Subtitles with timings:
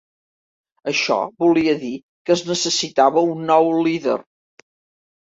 [0.91, 1.91] Això volia dir
[2.29, 4.17] que es necessitava un nou líder.